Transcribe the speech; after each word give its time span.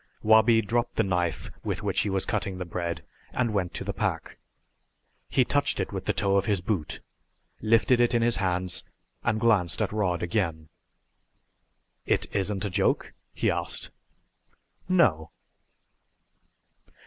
Wabi 0.23 0.63
dropped 0.63 0.95
the 0.95 1.03
knife 1.03 1.51
with 1.63 1.83
which 1.83 1.99
he 1.99 2.09
was 2.09 2.25
cutting 2.25 2.57
the 2.57 2.65
bread 2.65 3.03
and 3.33 3.53
went 3.53 3.71
to 3.75 3.83
the 3.83 3.93
pack. 3.93 4.39
He 5.29 5.45
touched 5.45 5.79
it 5.79 5.93
with 5.93 6.05
the 6.05 6.11
toe 6.11 6.37
of 6.37 6.45
his 6.45 6.59
boot, 6.59 7.01
lifted 7.61 7.99
it 7.99 8.15
in 8.15 8.23
his 8.23 8.37
hands, 8.37 8.83
and 9.23 9.39
glanced 9.39 9.79
at 9.79 9.91
Rod 9.91 10.23
again. 10.23 10.69
"It 12.07 12.25
isn't 12.35 12.65
a 12.65 12.69
joke?" 12.71 13.13
he 13.31 13.51
asked. 13.51 13.91
"No." 14.89 15.29